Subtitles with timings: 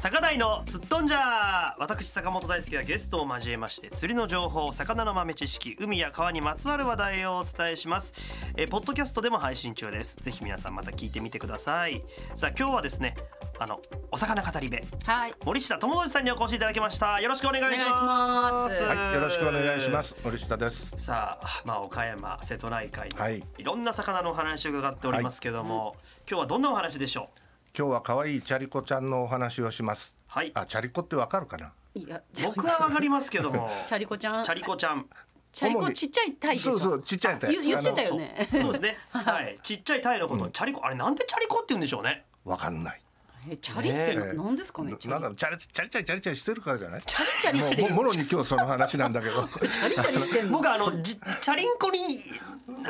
[0.00, 8.14] 坂大のすっとんじゃ私坂本大輔がゲストを交えまして釣りの情報魚の豆知識海や川にまつわる話題をお伝えします。
[8.56, 10.16] えーポッドキャストでも配信中です。
[10.16, 12.02] ぜひ皆さんまた聞いてみてください。
[12.34, 13.14] さあ今日はですね
[13.58, 14.78] あのお魚語り部。
[15.04, 15.34] はい。
[15.44, 17.20] 森下智之さんにお越しいただきました。
[17.20, 18.00] よろしくお願いします。
[18.00, 18.84] お願いします。
[18.84, 20.16] はい、よろしくお願いします。
[20.24, 20.94] 森下です。
[20.96, 23.42] さあ、まあ、岡山瀬戸内海、はい。
[23.58, 25.94] いろんな魚のお話を伺っておりますけども、
[26.26, 27.39] 今日はどんなお話でしょう？
[27.76, 30.16] 今日は可愛いチャリコちゃんのお話をします。
[30.26, 31.72] はいあ、チャリコってわかるかな？
[31.94, 34.44] いや、僕はわかりますけども チャリコちゃん。
[34.44, 35.06] チャリコちゃん
[35.52, 36.72] チャリ主にコちっちゃいタイでしょ？
[36.72, 38.48] そうそうちっちゃいタイ言言ってたよね。
[38.52, 42.24] そうですね はいちっちゃいタイのこと、チャリコあれなんでチャリコって言うんでしょうね？
[42.44, 43.00] わかんない。
[43.48, 44.90] えチャリってね何ですかね。
[45.06, 47.02] なんかチャリチャリチャリチャリチャリしてるからじゃない？
[47.06, 47.94] チャリチャリしてる。
[47.94, 49.48] もろに今日その話なんだけど。
[49.48, 50.52] チャリチャリしてんの？
[50.58, 51.98] 僕はあのじチャリンコに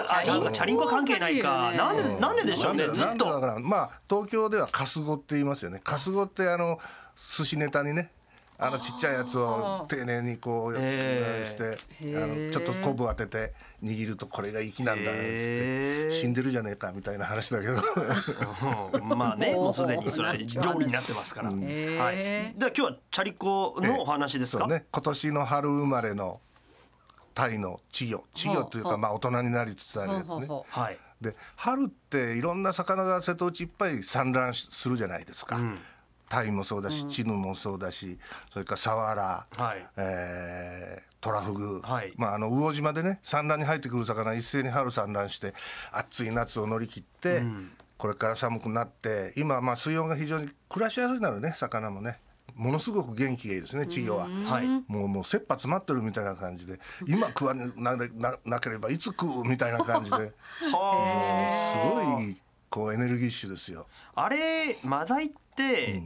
[0.08, 2.86] あチャリンコなんかチャリンコ関係ないかおなんでなんででしょうね？
[2.86, 5.80] なんずっとだからまあ東京ではカスゴって言いますよね。
[5.84, 6.78] カスゴってあの
[7.16, 8.10] 寿司ネタにね。
[8.62, 11.34] あのちっちゃいやつを丁寧にこうへー。
[11.34, 11.78] あれして
[12.14, 16.10] あのちょっと昆布当てて握るとこれが粋なんだねっつって。
[16.10, 17.72] 死んでるじゃねえかみたいな話だけど。
[18.92, 19.08] うん。
[19.08, 20.44] まあね もうすでにそれは料
[20.78, 21.60] 理になってますから、うん。
[21.60, 24.84] はい、では今日はチャリコのお話ですか、ね。
[24.92, 26.40] 今年の春生まれの
[27.32, 28.24] タイの稚魚。
[28.34, 30.46] 稚魚というかまあ大人になりつつあるやつね。
[30.68, 30.98] はい。
[31.22, 35.78] で春っていろんな魚が瀬戸内いっぱい産卵しするじゃないですか、うん
[36.30, 38.18] タイもそうだしチヌもそうだし
[38.50, 39.86] それからサワラ、はい。
[39.98, 42.14] えートラフグ、はい。
[42.16, 45.52] まあ、あの魚島でね産卵に入ってくる魚一斉に春産卵して
[45.92, 47.72] 暑い夏を乗り切って、うん。
[47.98, 52.18] これから寒くなって今まあ水温が非常に暮らしやすいなのね魚もね。
[52.54, 54.28] ものすごく元気がいいですね稚魚は。
[54.28, 54.66] はい。
[54.66, 60.16] もうもう切羽詰まってるみたいな感じで今食わなななければいつ食うみたいな感じで。
[60.64, 62.36] すはごい
[62.70, 63.86] こうエネルギッシュですよ。
[64.14, 65.30] あれマダイっ
[65.60, 66.02] て、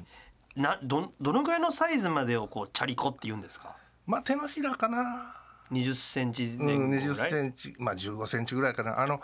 [0.56, 3.76] などどのぐらいのサイズまでをこうチャリコって言うんですか？
[4.06, 5.36] まあ手のひらかな。
[5.72, 9.00] 20センチうん、前後ぐ20らい、センチまあ15センチぐらいかな。
[9.00, 9.20] あの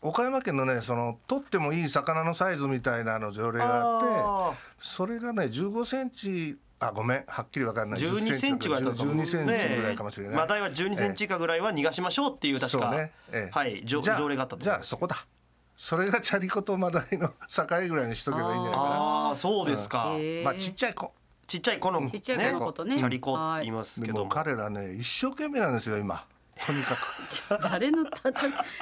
[0.00, 8.00] 岡山県のねその取ってもいい魚のサイズみたいなの条例があってあそれがね15センチあごめんはっきりわかんない。
[8.00, 13.50] 12センチぐらいだと思う12センチぐらいかもしれない、マダイは12センチ以下ぐらいは逃がしましょうっていう確か、ええ。
[13.50, 15.26] はい条例があったとじゃあそこだ
[15.76, 17.34] それがチャリコとマダイの境
[17.88, 18.90] ぐらいにしとけばいいんじゃないかな。
[18.90, 20.44] ああそうですか、へー。
[20.44, 21.12] まあちっちゃい子。
[21.46, 22.98] ちっちゃい子のちっちゃい子のことね。
[22.98, 24.24] チャリコって言いますけでども。
[24.24, 26.24] も彼らね一生懸命なんですよ今。
[26.66, 27.62] とにかく。
[27.62, 28.40] 誰のたた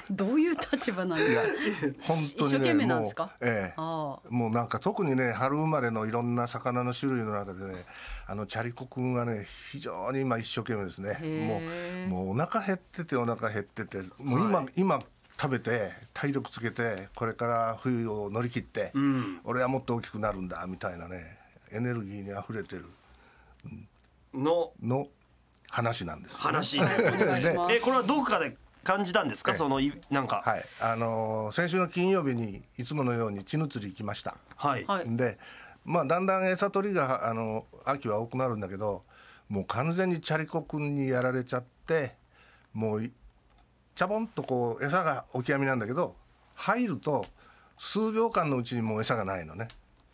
[0.08, 2.02] どういう立場なんですか？
[2.02, 3.30] 本当にね一生懸命なんもうですか？
[3.40, 3.74] ええ。
[3.76, 7.84] あもうなんか特にね春生まれのいろんな魚の種類の中でね
[8.28, 11.18] あのチャリコくんはね非常に今一生懸命ですね。
[12.08, 14.68] もうもうお腹減っててお腹減っててもう今、はい。
[14.76, 15.00] 今
[15.40, 21.38] 食べて体力つけてこれから冬を乗り切って、ん俺はもっと大きくなるんだみたいなね
[21.72, 22.84] エネルギーにあふれてる
[24.32, 25.08] のの
[25.70, 26.84] 話なんですよね、話あ。
[26.84, 26.86] お
[27.26, 27.74] 願いします。
[27.74, 29.52] えこれはどこかで感じたんですか？
[29.52, 34.36] ええそのいなんかはいあのー先週の金曜日にいつものように血の釣り行きました。
[34.56, 35.16] はい、はい。
[35.16, 35.38] で
[35.84, 39.02] まあだんだん餌取りがあの秋は多くなるんだけど
[39.48, 42.14] もう完全にチャリコくんにやられちゃって
[42.72, 43.10] もう
[43.94, 46.14] いチャボンとこう餌がオキアミなんだけど
[46.54, 47.26] 入ると
[47.78, 49.68] 数秒間のうちにもう餌がないのね。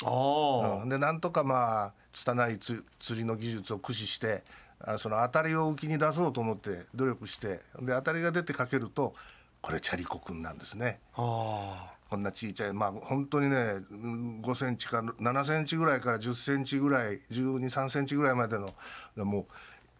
[0.04, 4.42] ああ、うんでなんとかまあ拙いつ釣りの技術を駆使して
[4.80, 9.14] あその当たりを浮きに出そうと思って努力してで当たりが出てかけると
[9.60, 11.00] これチャリコくんなんですね。
[11.14, 13.56] あこんなちいちゃいまあ本当にね
[13.90, 18.74] うん5センチか7センチぐらいから10センチぐらい123センチぐらいまでの
[19.16, 19.46] もう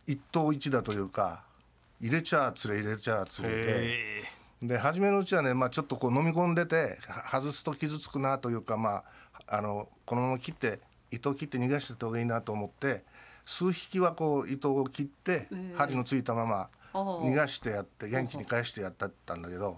[0.06, 1.44] 一頭一打というか
[2.00, 4.24] 入れちゃ釣れ入れちゃ釣れで。
[4.62, 9.04] で初めのうちはね、まあ、ちょっとこう飲み込んでては外すと傷つくなというかまあ
[9.46, 10.80] あのこのまま切って
[11.10, 13.02] 糸を切って逃がしてた方がいいなと思って
[13.46, 19.76] 数匹はこう糸を切ってえ針のついたまま逃がしてやって元気に返してやったったんだけど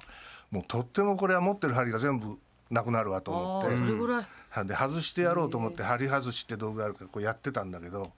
[0.51, 2.39] もうとってもこれは持ってる針が全部
[2.71, 4.27] なくなるわと思ああってそれぐらい。
[4.51, 8.09] はで外してやろうと思って針外しって道具があるからこうやってたんだけどあ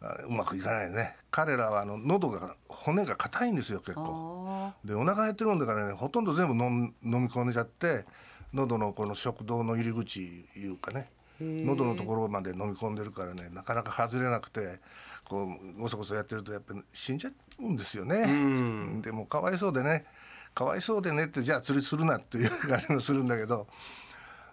[0.00, 4.46] うまくいかないね彼らはあの喉が骨が硬いんですよ結構。
[4.48, 8.04] あでお腹減ってるんだからねほとんど全部飲み込んじゃって
[8.52, 11.10] 喉のこの食道の入り口いうかね
[11.40, 14.80] 喉のところまで飲み込んでるからねなかなか外れなくて
[15.24, 15.44] こ
[15.76, 17.30] うごそごそやってるとやっぱり死んじゃ
[17.60, 18.26] うんですよね。
[18.26, 20.04] んでもかわいそうでね
[20.54, 23.66] かわいそうでねってじゃあ釣りするなっていう感じもするんだけど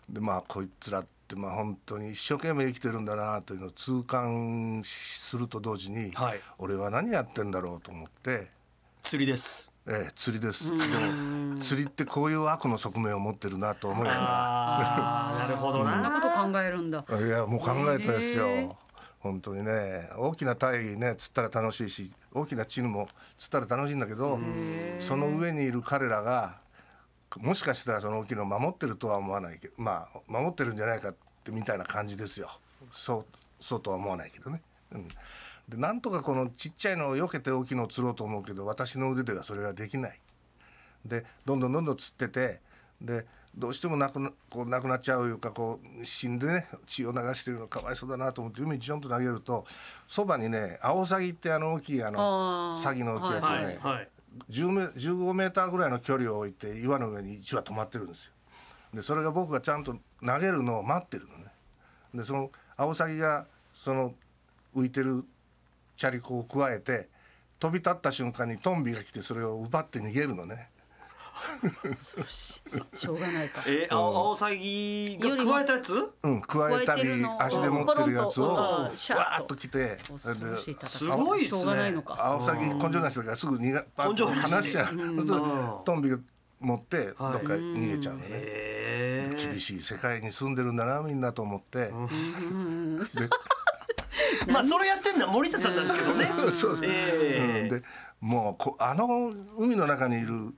[0.09, 8.53] でまあこいつらってまあ本当に一生懸命生きてるんだなというのを痛感すると同時に、はい俺は何やってんだろうと思って。
[9.01, 10.71] 釣りですええ、釣りです。
[10.71, 15.83] でも釣りってこういう悪の側面を持ってるなと思いながああ なるほどあ。
[15.83, 17.03] そんななこと考えるんだ。
[17.07, 17.19] ら。
[17.19, 18.77] いやもう考えたですよ。
[19.19, 24.39] 本当にね大きなタイね釣ったら楽しいし大きなチヌも釣ったら楽しいんだけど
[24.99, 26.59] その上にいる彼らが
[27.37, 32.49] もしかしたらその大きいのを守ってるとは思わないけどまあ守ってるんじゃないかってみたいな感じですよ
[32.91, 33.25] そう
[33.59, 34.61] そうとは思わないけどね。
[34.91, 35.07] うん
[35.67, 40.19] でなんとかこのちっちゃいのを避けて大きいのを釣ろうと思うけど私の腕ではそれはできない。
[41.03, 42.61] でどんどんどんどん釣ってて
[43.01, 43.25] で
[43.57, 49.65] どうしてもなくなこうなくなっちゃういうかこう死んでね血を流してるのかわいそうだなと思って海にジョンと投げると
[50.07, 54.09] そばにねアオサギってあの大きいあのサギの大きいやつをはね、いはい
[54.49, 58.33] 10メ15メーターぐらいの距離を置いて岩の上に1羽止まってるんですよ。
[58.93, 59.95] でそれが僕がちゃんと
[60.25, 61.45] 投げるのを待ってるのね。
[62.13, 64.13] でそのアオサギがその
[64.75, 65.23] 浮いてる
[65.97, 67.09] チャリコを加えて
[67.59, 70.69] 飛び立った瞬間にトンビが来てそれを奪って逃げるのね。
[71.95, 72.61] 恐ろし
[72.93, 72.97] い。
[72.97, 73.63] しょうがないか。
[73.67, 75.93] えー、あアオサギが加えたやつ？
[76.23, 77.01] うん、加えたり
[77.39, 80.89] 足で持ってるやつをわーッとーっと来て恐ろしい戦い。
[80.89, 81.59] すごいっすね。
[81.59, 82.15] しょうがないのか。
[82.19, 84.55] アオサギ根性なしだからすぐ逃がパッと根性なしで。
[84.55, 84.85] 離しちゃう。
[84.87, 86.17] そうするとうんトンビが
[86.59, 89.35] 持ってどっか逃げちゃうのね。
[89.37, 91.91] 厳しい世界に住んでるんだなみんなと思って、で
[94.51, 96.25] まあそれやってんのは森田さんなんですけどね。
[96.51, 97.69] そうええ。
[97.69, 97.83] で
[98.21, 100.53] もうこあの海の中にいる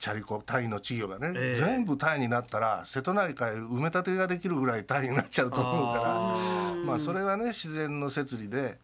[0.00, 1.60] チャリコタイの稚魚がね、ええ。
[1.60, 8.78] 全部タイになったら瀬戸内海埋め立てができるぐらいタイになっちゃうと思うからまあそれはね自然の摂理で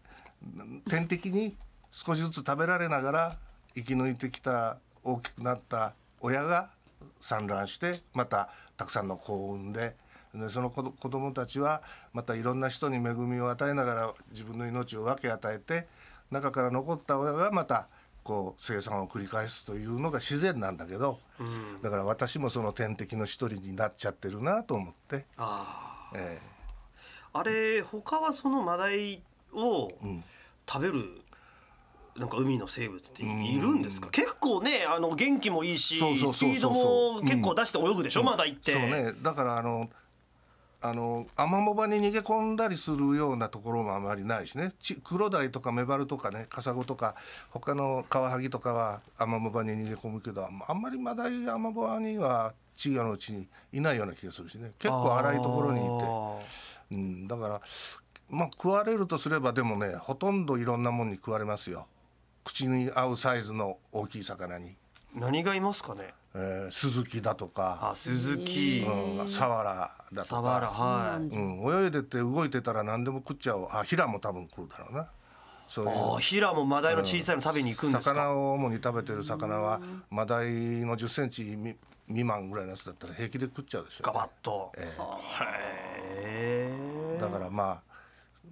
[0.91, 1.57] 天敵に
[1.91, 3.37] 少しずつ食べられながら
[3.75, 6.69] 生き抜いてきた大きくなった親が
[7.19, 9.97] 産卵してまたたくさんの子を産んで
[10.35, 11.81] でその子ど子供たちは
[12.13, 15.87] またいろんな人に恵みを与えながら自分の命を分け与えて
[16.31, 17.89] 中から残った親がまた
[18.27, 21.21] こう生産を繰り返すというのが自然なんだけど、
[21.83, 26.41] だから私もその天敵の一人になっちゃってるなと思って、あえ
[27.33, 29.23] ああれ他はそのマダイ
[29.55, 30.25] をん。
[30.69, 31.23] 食べる
[32.17, 33.27] なんか海の生物ってい
[33.61, 34.09] るんですか？
[34.11, 36.01] 結構ねあの元気もいいしス
[36.41, 38.73] ピードも結構出して泳ぐでしょ、マダイって。
[38.73, 39.13] そうね。
[39.23, 39.89] だからあの
[40.83, 44.73] あのアマモ場に逃げ込んだりするようなところもあまりないしね。
[44.81, 47.15] ちクロダイとかメバルとかねカサゴとか
[47.51, 54.73] 他のカワハギとかはアマモ場に逃げ込むけどあんまりマダイアマモ場には稚魚のうちにいないような気がするしね。
[54.79, 56.97] 結構荒いところにいて。
[56.97, 57.61] うん、だから
[58.29, 61.87] まあ食われるとすればでもねほとんどいろんなもんに食われますよ。
[62.45, 64.77] 口に合うサイズの大きい魚に、
[65.13, 66.15] 何がいますかね？
[66.39, 71.29] えースズキだとか、あ鈴木、うん、サワラだとサワラか、はい。
[71.31, 73.67] だうん、泳いでて動いてたら何でも食っちゃう。
[73.71, 75.09] あヒラも多分食うだろうな。
[75.67, 76.21] そういう。
[76.21, 79.81] ヒラもマダイの小さいの食べに行くんですか、魚を主に食べてる魚は
[80.11, 81.75] マダイの1 0センチみ
[82.09, 86.75] 未満ぐらいのやつだったら平気で食っちゃうでしょガバッと、えへ
[87.17, 87.97] えだからまあ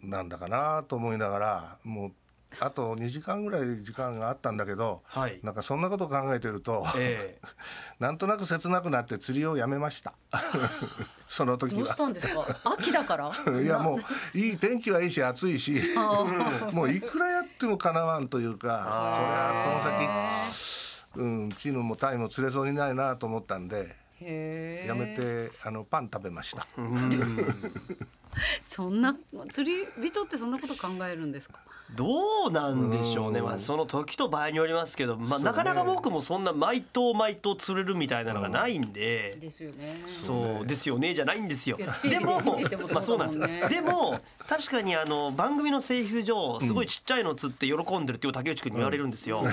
[0.02, 2.12] なんだかなと思いながらもう
[2.60, 5.40] あと2時間ぐらい時間があったんだけど、はい。
[5.42, 7.48] なんかそんなこと考えてると、ええ。
[8.00, 10.14] なんとなく切なくなって釣りをやめました。
[11.20, 11.96] その時どうしは。
[11.96, 12.44] たんですか？
[12.64, 13.30] 秋だから？
[13.60, 13.96] いやも
[14.34, 16.24] ういい天気はいいし暑いしあ
[16.72, 19.80] もういくらやってもかなわんというかこれは
[21.12, 26.66] この先、うん、チヌもタイも釣れそうにないなと思ったんでやめてあのパン食べました。
[28.64, 29.14] そんな
[29.48, 31.60] 釣り人ってそんなこと考えるんですか？
[31.94, 33.46] どうなんでしょうね、うん。
[33.46, 39.36] まあ、その時と場合によりますけど、まあ、なかなか僕もそんな毎頭毎頭釣れるみたいなのがないんで。
[39.40, 40.02] ですよね。
[40.18, 41.76] そうですよねじゃないんですよ。
[42.02, 42.40] でも
[42.92, 43.68] まあそうなんです。
[43.68, 49.44] でも確かにあの番組の性質上すごいちっちゃいの釣って喜んでるっていう竹内君に言われるんですよ。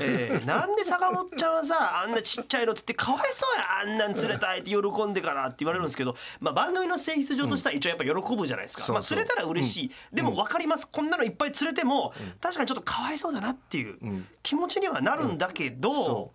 [0.00, 8.92] えーなんで坂本ちゃんはさあんなちっちゃいの釣ってかわいそうやあんなん釣れたいって喜んでからって言われるんですけど、まあ番組の性質上としては一応やっぱ喜ぶじゃないですか。
[8.92, 9.90] まあ釣れたら嬉しい。
[10.12, 10.88] でも分かります。
[10.88, 14.26] こんなのいっぱい釣れても確かにちょっとかわいそうだなっていううん。
[14.42, 16.32] 気持ちにはなるんだけどそ、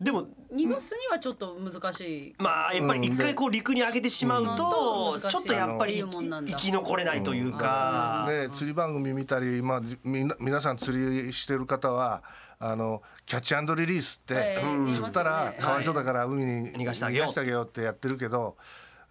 [0.00, 2.34] でも逃がすにはちょっと難しい。
[2.38, 8.26] まあやっぱり一回こう陸に上げてしまうとうんちょっとやっぱりうん生き残れないというか。
[8.28, 12.22] ね、釣り番組見たり、まあ、じみ皆さん釣りしてる方は
[12.58, 17.28] あのキャッチリリースって、ええ釣ったらかわいそうだから海に逃がしてあげよう。
[17.28, 18.56] 逃ようってやってるけど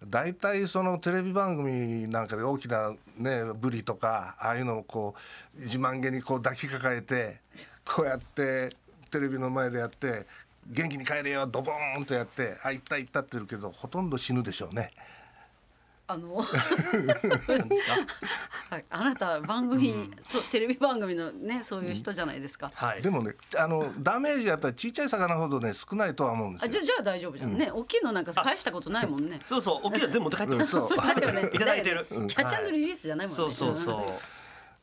[0.04, 5.14] 大体そのテレビ番組なんかで大きな、ね、ブリとかああいうのをこ
[5.58, 7.40] う自慢げにこう抱きかかえて
[7.84, 8.70] こうやって
[9.10, 10.26] テレビの前でやって
[10.70, 14.90] 元気に帰れよドボーンとやって「あ行った行った」って言うけどほとんど死ぬでしょうね。
[16.06, 16.44] あの は
[18.78, 22.72] い、あなた番組、そうテレビ番組のねそういう人じゃないですか。
[22.74, 23.02] はい。
[23.02, 26.66] でもねあのダメージやっぱりちっちゃい魚ほどね少ないとは思うんですよ。
[26.66, 26.80] あじゃ。
[26.80, 27.70] あじゃあ大丈夫じゃん、ね。
[27.70, 29.38] 大きいのなんか返したことないもんね。
[29.46, 29.82] そうそう。
[29.84, 30.76] 大きいの全部持って帰ってます。
[30.76, 30.80] い
[31.60, 33.38] ただいてるキャッチリリースじゃないもんね。
[33.38, 34.20] そうそうそ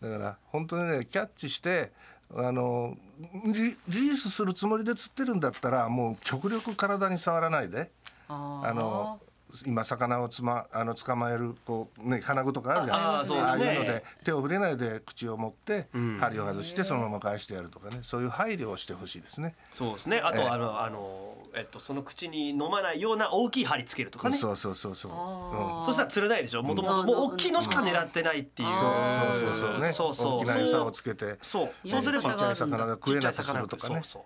[0.01, 0.09] う。
[0.09, 1.91] だから本当にねキャッチして
[2.35, 2.97] あの
[3.45, 3.53] リ
[3.87, 7.91] リリースするつもりで釣ってるんだったらもう極力体に触らないで。
[8.29, 9.19] ああの
[9.65, 13.67] 今魚をつまあの捕まえるこうね金具とかあるじゃないあーそうですね。
[13.67, 16.19] ああいうので手を触れないで口を持ってん。
[16.19, 17.99] 針を外してそのまま返してやるとかね。
[18.01, 19.55] そういう配慮をしてほしいですね。
[19.71, 20.19] そうですね。
[20.19, 20.47] あと、ええ。
[20.47, 24.37] あのあのえっとその口に飲まないような大きい針つけるとかね。
[24.37, 25.11] そうそうそうそう。
[25.13, 25.85] あー。
[25.85, 26.63] そしたら釣れないでしょ？
[26.63, 28.69] もともともう大きいのしか狙ってないっていう。
[28.69, 29.93] あそうそうそうそうね。
[29.93, 30.39] そうそう。
[30.39, 31.37] 大きな餌をつけて。
[31.41, 31.87] そう。
[31.87, 33.95] やそうすればちっちゃい魚が食えなくするとかね。
[33.95, 34.23] そうそう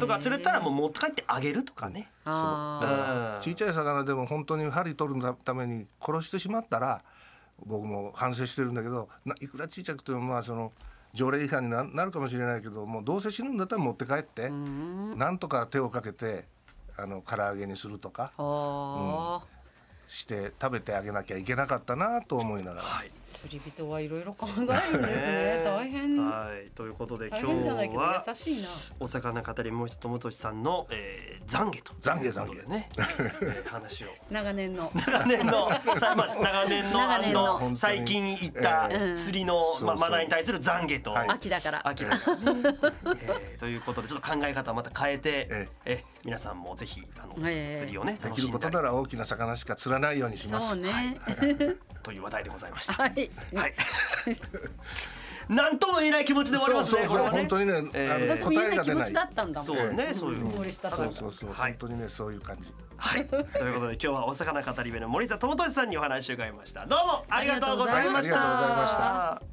[0.00, 2.08] とか釣れたらもう持って帰ってあげるとかね。
[2.24, 3.38] あう。
[3.38, 3.42] ん。
[3.42, 7.02] ちっちゃい魚でも本当に針取るために殺してしまったら
[7.64, 10.72] 僕も反省してるんだけどないくらちっちゃくてもまあその
[11.14, 15.18] 条例違反にななるかもしれないけどもうどうせ死ぬんだったら持って帰って、うん。
[15.18, 16.46] なんとか手をかけて
[16.96, 18.32] あの唐揚げにするとか。
[18.36, 19.51] あー
[20.12, 22.82] して食べてあげなきゃいけなかったなと思いながら。
[22.82, 23.10] はい。
[23.32, 25.62] 釣り人はいろいろ考えるんですね。
[25.64, 26.16] 大変。
[26.18, 26.68] はい。
[26.76, 28.68] ということで今日は優しいな。
[29.00, 31.94] お魚語りもう一友俊さんの、えー、懺悔と。
[31.94, 32.68] 懺悔懺悔。
[32.68, 34.08] ね、えー話を。
[34.30, 34.92] 長年の。
[34.94, 35.70] 長年の。
[35.98, 37.74] さまあ長年の長年の。
[37.74, 41.28] 最近行ったええ釣りの、まあマナーに対する懺悔と、はい。
[41.30, 41.88] 秋だから。
[41.88, 42.36] 秋だから。
[42.36, 42.44] ね、
[43.22, 46.04] えーということでちょっと考え方をまた変えて、ええ。
[46.22, 47.78] 皆さんもぜひあの、ええ。
[47.78, 50.76] 釣りをねできること楽しんだりなら大きな魚しか釣らないようにします。
[50.76, 51.16] そうね
[52.02, 52.94] という話題でございました。
[52.94, 53.74] はいはい。
[55.48, 57.00] なんとも言えない気持ちで終わりますね。
[57.00, 59.22] そうそうそうこれはね本当にね、えー答えが出ないな気持ちだ。
[59.22, 60.44] ったんだもんそうね、そういう。
[60.44, 62.72] 森下さんそうそうそう、はい本当にねそういう感じ。
[62.96, 63.26] はい。
[63.26, 66.86] ということで今日はお魚語り部の森田智俊さんにお話を伺いました。
[66.86, 68.36] どうもありがとうございました。
[68.36, 69.51] ありがとうございました